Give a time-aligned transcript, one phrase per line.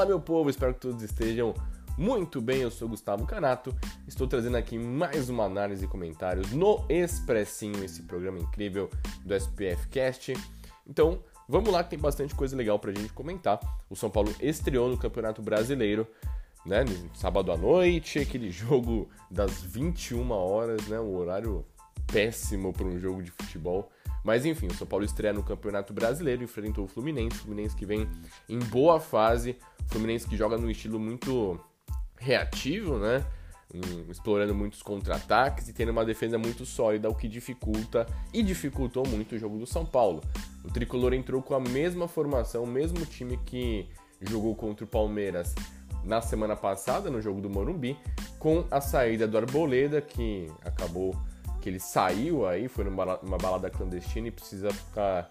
[0.00, 1.52] Fala meu povo, espero que todos estejam
[1.98, 2.62] muito bem.
[2.62, 3.76] Eu sou Gustavo Canato,
[4.08, 8.88] estou trazendo aqui mais uma análise e comentários no Expressinho, esse programa incrível
[9.22, 10.32] do SPF Cast.
[10.86, 13.60] Então, vamos lá que tem bastante coisa legal pra gente comentar.
[13.90, 16.08] O São Paulo estreou no Campeonato Brasileiro,
[16.64, 21.62] né, sábado à noite, aquele jogo das 21 horas, né, um horário
[22.10, 23.90] péssimo para um jogo de futebol.
[24.24, 27.86] Mas enfim, o São Paulo estreia no Campeonato Brasileiro, enfrentou o Fluminense, o Fluminense que
[27.86, 28.08] vem
[28.48, 29.56] em boa fase,
[29.90, 31.58] Fluminense que joga num estilo muito
[32.16, 33.24] reativo, né?
[33.72, 39.06] Um, explorando muitos contra-ataques e tendo uma defesa muito sólida, o que dificulta e dificultou
[39.06, 40.20] muito o jogo do São Paulo.
[40.64, 43.88] O tricolor entrou com a mesma formação, o mesmo time que
[44.20, 45.54] jogou contra o Palmeiras
[46.04, 47.96] na semana passada, no jogo do Morumbi,
[48.38, 51.14] com a saída do Arboleda, que acabou
[51.60, 55.30] que ele saiu aí, foi numa balada clandestina e precisa ficar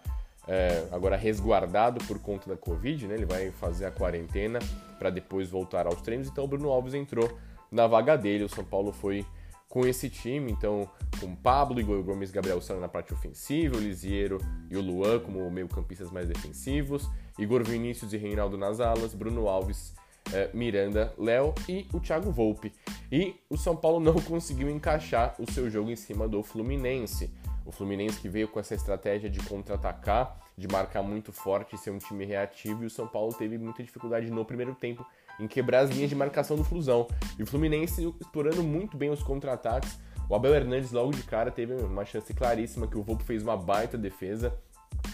[0.50, 3.14] é, agora resguardado por conta da Covid, né?
[3.14, 4.58] Ele vai fazer a quarentena
[4.98, 6.28] para depois voltar aos treinos.
[6.28, 7.38] Então o Bruno Alves entrou
[7.72, 8.44] na vaga dele.
[8.44, 9.24] O São Paulo foi
[9.70, 10.90] com esse time, então
[11.22, 14.40] com Pablo, Igor Gomes, Gabriel Sara na parte ofensiva, o Lisiero
[14.72, 19.94] e o Luan como meio-campistas mais defensivos, Igor Vinícius e Reinaldo nas alas, Bruno Alves
[20.34, 22.74] é, Miranda, Léo e o Thiago Volpe.
[23.12, 27.32] E o São Paulo não conseguiu encaixar o seu jogo em cima do Fluminense.
[27.70, 32.00] O Fluminense que veio com essa estratégia de contra-atacar, de marcar muito forte, ser um
[32.00, 35.06] time reativo, e o São Paulo teve muita dificuldade no primeiro tempo
[35.40, 37.08] em quebrar as linhas de marcação do Flusão.
[37.38, 40.00] E o Fluminense explorando muito bem os contra-ataques.
[40.28, 43.56] O Abel Hernandes logo de cara teve uma chance claríssima que o Volpe fez uma
[43.56, 44.52] baita defesa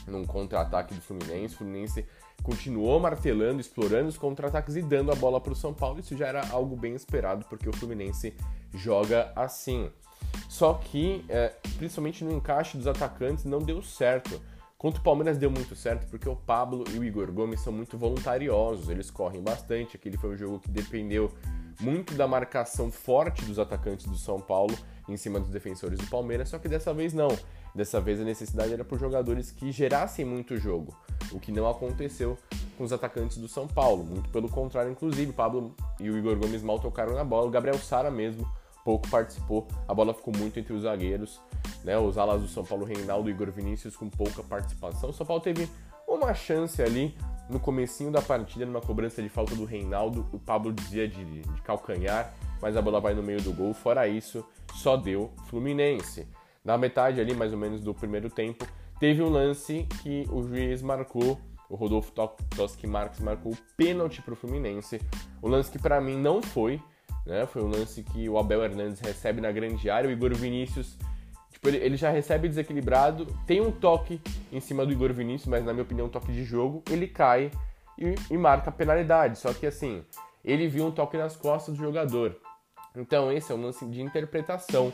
[0.08, 1.56] num contra-ataque do Fluminense.
[1.56, 2.06] O Fluminense
[2.42, 6.00] continuou martelando, explorando os contra-ataques e dando a bola para o São Paulo.
[6.00, 8.34] Isso já era algo bem esperado, porque o Fluminense
[8.74, 9.92] joga assim.
[10.50, 14.42] Só que, é, principalmente no encaixe dos atacantes, não deu certo.
[14.78, 17.98] Contra o Palmeiras deu muito certo, porque o Pablo e o Igor Gomes são muito
[17.98, 19.96] voluntariosos, eles correm bastante.
[19.96, 21.32] Aquele foi um jogo que dependeu
[21.80, 26.50] muito da marcação forte dos atacantes do São Paulo em cima dos defensores do Palmeiras,
[26.50, 27.30] só que dessa vez não.
[27.74, 30.96] Dessa vez a necessidade era por jogadores que gerassem muito jogo,
[31.32, 32.38] o que não aconteceu
[32.78, 34.04] com os atacantes do São Paulo.
[34.04, 37.78] Muito pelo contrário, inclusive, Pablo e o Igor Gomes mal tocaram na bola, o Gabriel
[37.78, 38.50] Sara mesmo
[38.86, 41.42] pouco participou, a bola ficou muito entre os zagueiros,
[41.84, 41.98] né?
[41.98, 45.10] Os alas do São Paulo, Reinaldo e Igor Vinícius com pouca participação.
[45.10, 45.68] O São Paulo teve
[46.08, 47.18] uma chance ali
[47.50, 51.62] no comecinho da partida, numa cobrança de falta do Reinaldo, o Pablo dizia de, de
[51.64, 53.74] calcanhar, mas a bola vai no meio do gol.
[53.74, 56.28] Fora isso, só deu Fluminense.
[56.64, 58.68] Na metade ali, mais ou menos, do primeiro tempo,
[59.00, 62.12] teve um lance que o juiz marcou, o Rodolfo
[62.56, 65.02] Toski Marques marcou o pênalti para o Fluminense.
[65.42, 66.80] O lance que para mim não foi,
[67.26, 67.46] né?
[67.46, 70.98] Foi um lance que o Abel Hernandes recebe na grande área, o Igor Vinícius
[71.66, 74.22] tipo, ele, ele já recebe desequilibrado, tem um toque
[74.52, 77.52] em cima do Igor Vinícius, mas na minha opinião um toque de jogo, ele cai
[77.98, 79.40] e, e marca a penalidade.
[79.40, 80.04] Só que assim,
[80.44, 82.38] ele viu um toque nas costas do jogador.
[82.96, 84.94] Então esse é um lance de interpretação.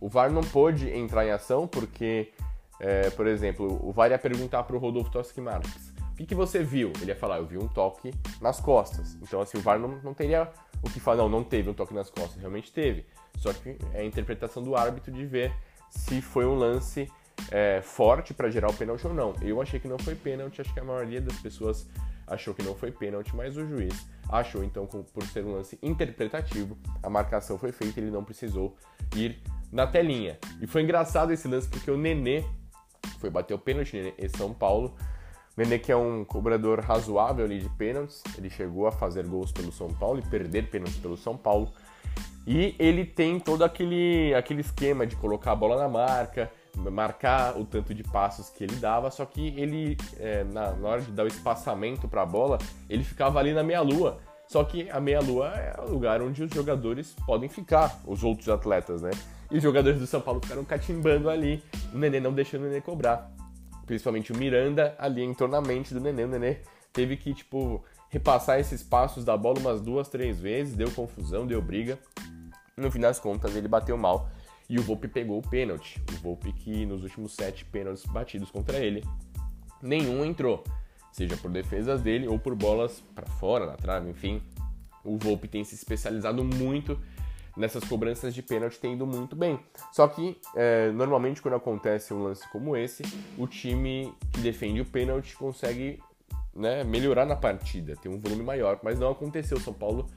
[0.00, 2.32] O VAR não pôde entrar em ação porque,
[2.80, 5.87] é, por exemplo, o VAR ia perguntar para o Rodolfo Toschi Marques:
[6.18, 6.92] que, que, você viu?
[7.00, 9.16] Ele ia falar: eu vi um toque nas costas.
[9.22, 10.50] Então, assim, o VAR não, não teria
[10.82, 12.40] o que falar: não, não teve um toque nas costas.
[12.40, 13.06] Realmente teve.
[13.36, 15.52] Só que é a interpretação do árbitro de ver
[15.88, 17.10] se foi um lance
[17.52, 19.32] é, forte para gerar o pênalti ou não.
[19.40, 21.88] Eu achei que não foi pênalti, acho que a maioria das pessoas
[22.26, 26.76] achou que não foi pênalti, mas o juiz achou então por ser um lance interpretativo,
[27.02, 28.76] a marcação foi feita, ele não precisou
[29.16, 29.40] ir
[29.72, 30.36] na telinha.
[30.60, 32.44] E foi engraçado esse lance porque o Nenê
[33.18, 34.94] foi bater o pênalti em São Paulo.
[35.58, 39.72] Nenê que é um cobrador razoável ali de pênaltis, ele chegou a fazer gols pelo
[39.72, 41.68] São Paulo e perder pênaltis pelo São Paulo.
[42.46, 47.64] E ele tem todo aquele, aquele esquema de colocar a bola na marca, marcar o
[47.64, 51.24] tanto de passos que ele dava, só que ele, é, na, na, hora de dar
[51.24, 52.58] o espaçamento para a bola,
[52.88, 54.20] ele ficava ali na meia-lua.
[54.46, 59.02] Só que a meia-lua é o lugar onde os jogadores podem ficar, os outros atletas,
[59.02, 59.10] né?
[59.50, 62.80] E os jogadores do São Paulo ficaram catimbando ali, o Nenê não deixando o Nenê
[62.80, 63.28] cobrar.
[63.88, 66.24] Principalmente o Miranda ali entrou na mente do Nenê.
[66.24, 66.58] O Nenê
[66.92, 71.62] teve que, tipo, repassar esses passos da bola umas duas, três vezes, deu confusão, deu
[71.62, 71.98] briga.
[72.76, 74.30] No fim das contas, ele bateu mal
[74.68, 76.00] e o Volpe pegou o pênalti.
[76.12, 79.02] O Volpe que nos últimos sete pênaltis batidos contra ele,
[79.82, 80.62] nenhum entrou,
[81.10, 84.42] seja por defesas dele ou por bolas para fora, na trave, enfim.
[85.02, 87.00] O Volpe tem se especializado muito
[87.58, 89.58] nessas cobranças de pênalti, tem ido muito bem.
[89.92, 93.02] Só que, é, normalmente, quando acontece um lance como esse,
[93.36, 96.00] o time que defende o pênalti consegue
[96.54, 99.58] né, melhorar na partida, ter um volume maior, mas não aconteceu.
[99.58, 100.08] O São Paulo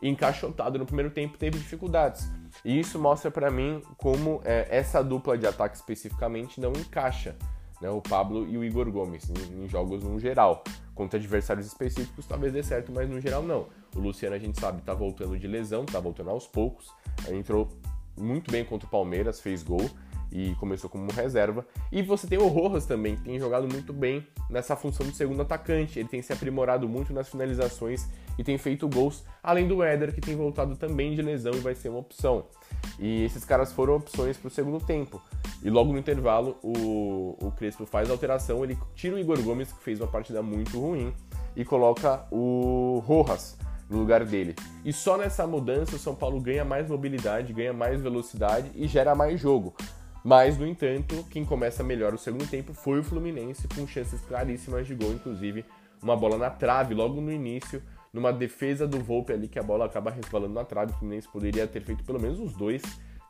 [0.00, 2.30] encaixotado no primeiro tempo teve dificuldades.
[2.64, 7.36] E isso mostra para mim como é, essa dupla de ataque especificamente não encaixa.
[7.80, 10.62] Né, o Pablo e o Igor Gomes em, em jogos no geral.
[10.94, 13.66] Contra adversários específicos talvez dê certo, mas no geral não.
[13.94, 16.92] O Luciano a gente sabe tá voltando de lesão, tá voltando aos poucos.
[17.28, 17.68] Entrou
[18.16, 19.90] muito bem contra o Palmeiras, fez gol
[20.34, 21.64] e começou como reserva.
[21.92, 25.42] E você tem o Rojas também, que tem jogado muito bem nessa função de segundo
[25.42, 25.98] atacante.
[25.98, 30.20] Ele tem se aprimorado muito nas finalizações e tem feito gols, além do Éder, que
[30.20, 32.46] tem voltado também de lesão e vai ser uma opção.
[32.98, 35.22] E esses caras foram opções para o segundo tempo.
[35.62, 39.72] E logo no intervalo, o, o Crespo faz a alteração, ele tira o Igor Gomes,
[39.72, 41.12] que fez uma partida muito ruim,
[41.56, 43.56] e coloca o Rojas
[43.88, 44.54] no lugar dele.
[44.84, 49.14] E só nessa mudança o São Paulo ganha mais mobilidade, ganha mais velocidade e gera
[49.14, 49.74] mais jogo.
[50.24, 54.86] Mas, no entanto, quem começa melhor o segundo tempo foi o Fluminense, com chances claríssimas
[54.86, 55.64] de gol, inclusive
[56.02, 59.84] uma bola na trave logo no início, numa defesa do Volpe ali, que a bola
[59.84, 60.92] acaba resbalando na trave.
[60.92, 62.82] O Fluminense poderia ter feito pelo menos os dois,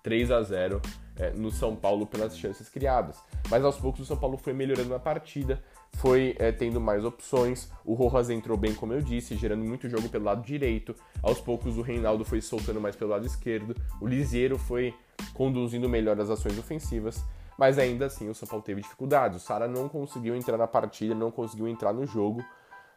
[0.04, 0.82] 3 a 0
[1.16, 3.16] é, no São Paulo pelas chances criadas.
[3.50, 5.62] Mas aos poucos o São Paulo foi melhorando na partida,
[5.96, 7.70] foi é, tendo mais opções.
[7.84, 10.94] O Rojas entrou bem, como eu disse, gerando muito jogo pelo lado direito.
[11.22, 13.74] Aos poucos o Reinaldo foi soltando mais pelo lado esquerdo.
[14.00, 14.94] O Lisieiro foi
[15.32, 17.24] conduzindo melhor as ações ofensivas,
[17.58, 19.42] mas ainda assim o São Paulo teve dificuldades.
[19.42, 22.44] O Sara não conseguiu entrar na partida, não conseguiu entrar no jogo.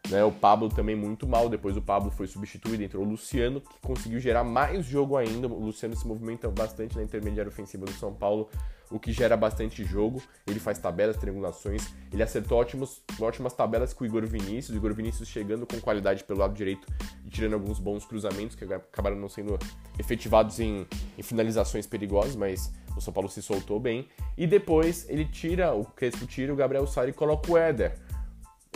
[0.10, 0.24] Né?
[0.24, 4.20] O Pablo também muito mal, depois o Pablo foi substituído, entrou o Luciano, que conseguiu
[4.20, 5.48] gerar mais jogo ainda.
[5.48, 8.50] O Luciano se movimenta bastante na intermediária ofensiva do São Paulo,
[8.90, 10.22] o que gera bastante jogo.
[10.46, 14.94] Ele faz tabelas, triangulações, ele acertou ótimos, ótimas tabelas com o Igor Vinícius, o Igor
[14.94, 16.88] Vinícius chegando com qualidade pelo lado direito
[17.26, 19.60] e tirando alguns bons cruzamentos que acabaram não sendo
[20.00, 20.88] efetivados em,
[21.18, 24.08] em finalizações perigosas, mas o São Paulo se soltou bem.
[24.38, 28.07] E depois ele tira, o Crespo tira o Gabriel Sara e coloca o Éder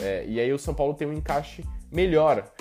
[0.01, 2.51] é, e aí o São Paulo tem um encaixe melhor.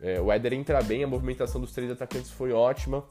[0.00, 3.04] É, o Éder entra bem, a movimentação dos três atacantes foi ótima.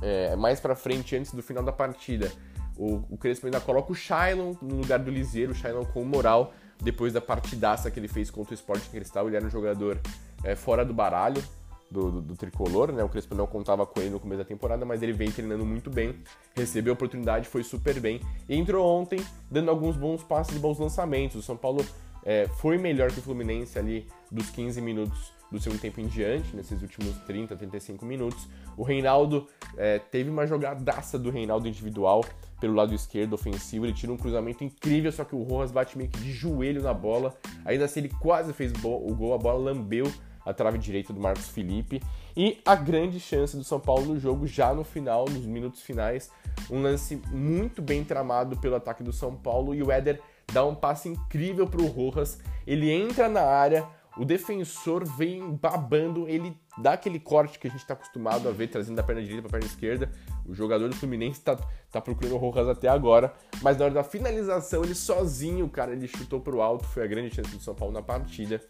[0.00, 2.32] É, mais para frente, antes do final da partida,
[2.76, 6.52] o, o Crespo ainda coloca o Shailon no lugar do Liseiro, o Shailon com moral,
[6.82, 9.26] depois da partidaça que ele fez contra o Sport Cristal.
[9.26, 10.00] Ele era um jogador
[10.42, 11.42] é, fora do baralho
[11.90, 13.04] do, do, do, tricolor, né?
[13.04, 15.90] O Crespo não contava com ele no começo da temporada, mas ele vem treinando muito
[15.90, 16.14] bem,
[16.56, 18.20] recebeu a oportunidade, foi super bem.
[18.48, 21.36] E entrou ontem, dando alguns bons passes e bons lançamentos.
[21.36, 21.84] O São Paulo
[22.24, 26.56] é, foi melhor que o Fluminense ali dos 15 minutos do segundo tempo em diante,
[26.56, 28.48] nesses últimos 30, 35 minutos.
[28.76, 29.46] O Reinaldo
[29.76, 32.24] é, teve uma jogadaça do Reinaldo individual
[32.58, 36.08] pelo lado esquerdo ofensivo, ele tira um cruzamento incrível, só que o Rojas bate meio
[36.08, 37.36] que de joelho na bola.
[37.64, 40.10] Ainda assim, ele quase fez o gol, a bola lambeu
[40.44, 42.02] a trave direita do Marcos Felipe.
[42.36, 46.30] E a grande chance do São Paulo no jogo, já no final, nos minutos finais,
[46.70, 50.20] um lance muito bem tramado pelo ataque do São Paulo e o Éder
[50.52, 52.38] dá um passe incrível para o Rojas.
[52.66, 57.80] Ele entra na área, o defensor vem babando, ele dá aquele corte que a gente
[57.80, 60.10] está acostumado a ver, trazendo da perna direita para a perna esquerda.
[60.46, 61.56] O jogador do Fluminense está
[61.90, 63.32] tá procurando o Rojas até agora,
[63.62, 67.06] mas na hora da finalização, ele sozinho, cara, ele chutou para o alto, foi a
[67.06, 68.60] grande chance do São Paulo na partida.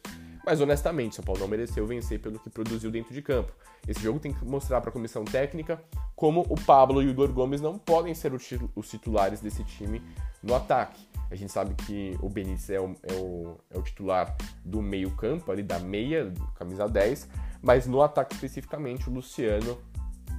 [0.45, 3.53] Mas honestamente, São Paulo não mereceu vencer pelo que produziu dentro de campo.
[3.87, 5.83] Esse jogo tem que mostrar para a comissão técnica
[6.17, 10.03] como o Pablo e o Igor Gomes não podem ser os titulares desse time
[10.43, 11.01] no ataque.
[11.31, 15.51] A gente sabe que o Benítez é o, é o, é o titular do meio-campo,
[15.51, 17.29] ali da meia, camisa 10,
[17.63, 19.79] mas no ataque especificamente o Luciano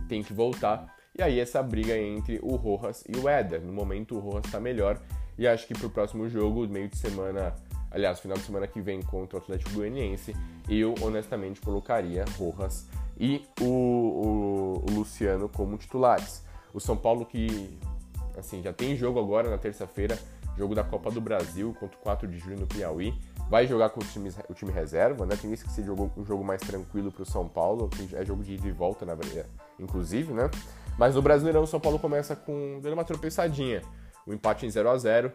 [0.08, 0.94] tem que voltar.
[1.18, 3.62] E aí essa briga entre o Rojas e o Éder.
[3.62, 5.02] No momento o Rojas está melhor
[5.38, 7.56] e acho que para o próximo jogo, meio de semana,
[7.94, 10.36] aliás, final de semana que vem contra o Atlético Goianiense,
[10.68, 12.88] eu honestamente colocaria Rojas
[13.20, 16.44] e o, o, o Luciano como titulares.
[16.74, 17.78] O São Paulo que
[18.38, 20.18] assim já tem jogo agora na terça-feira
[20.58, 23.14] jogo da Copa do Brasil contra o 4 de julho no Piauí.
[23.50, 25.36] Vai jogar com times, o time reserva, né?
[25.40, 28.44] Tem isso que ser um jogo mais tranquilo para o São Paulo, que é jogo
[28.44, 29.16] de ida e volta, na
[29.80, 30.50] inclusive, né?
[30.98, 33.82] Mas no Brasileirão, o São Paulo começa com dando uma tropeçadinha.
[34.26, 35.32] O um empate em 0 a 0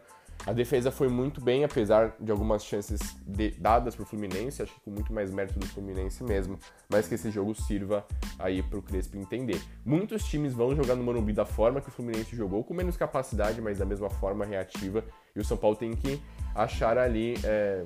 [0.47, 4.73] a defesa foi muito bem, apesar de algumas chances de, dadas para o Fluminense, acho
[4.73, 8.07] que com muito mais mérito do Fluminense mesmo, mas que esse jogo sirva
[8.39, 9.61] aí para o Crespo entender.
[9.85, 13.61] Muitos times vão jogar no Morumbi da forma que o Fluminense jogou, com menos capacidade,
[13.61, 15.05] mas da mesma forma reativa,
[15.35, 16.21] e o São Paulo tem que
[16.55, 17.85] achar ali, é,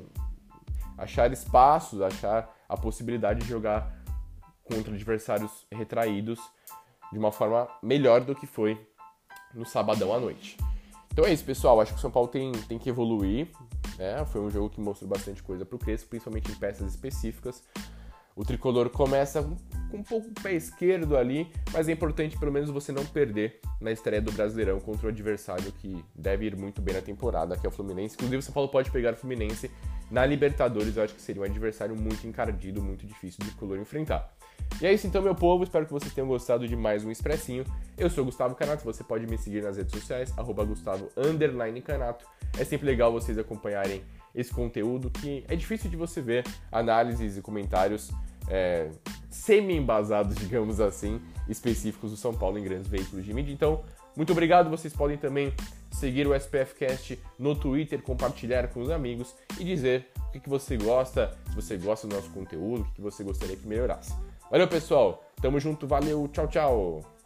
[0.97, 4.03] achar espaços, achar a possibilidade de jogar
[4.63, 6.39] contra adversários retraídos
[7.11, 8.79] de uma forma melhor do que foi
[9.55, 10.57] no sabadão à noite.
[11.13, 11.81] Então é isso, pessoal.
[11.81, 13.49] Acho que o São Paulo tem, tem que evoluir.
[13.99, 14.25] Né?
[14.25, 17.63] Foi um jogo que mostrou bastante coisa para o Crespo, principalmente em peças específicas.
[18.35, 19.43] O tricolor começa
[19.91, 23.61] com um pouco o pé esquerdo ali, mas é importante pelo menos você não perder
[23.79, 27.67] na estreia do Brasileirão contra o adversário que deve ir muito bem na temporada, que
[27.67, 28.15] é o Fluminense.
[28.15, 29.71] Inclusive, o São Paulo pode pegar o Fluminense
[30.13, 30.97] na Libertadores.
[30.97, 34.31] Eu acho que seria um adversário muito encardido, muito difícil do tricolor enfrentar.
[34.81, 35.65] E é isso então, meu povo.
[35.65, 37.65] Espero que vocês tenham gostado de mais um Expressinho.
[37.97, 38.85] Eu sou Gustavo Canato.
[38.85, 41.09] Você pode me seguir nas redes sociais, arroba Gustavo
[41.85, 42.27] Canato.
[42.59, 44.05] É sempre legal vocês acompanharem
[44.35, 48.11] esse conteúdo que é difícil de você ver análises e comentários
[48.49, 48.91] é,
[49.31, 53.53] semi-embasados, digamos assim, específicos do São Paulo em grandes veículos de mídia.
[53.53, 53.83] Então,
[54.17, 54.71] muito obrigado.
[54.71, 55.53] Vocês podem também
[55.91, 61.37] seguir o SPFcast no Twitter, compartilhar com os amigos e dizer o que, você gosta,
[61.49, 64.15] se você gosta do nosso conteúdo, o que você gostaria que melhorasse.
[64.51, 65.25] Valeu, pessoal.
[65.41, 65.87] Tamo junto.
[65.87, 66.29] Valeu.
[66.29, 67.22] Tchau, tchau.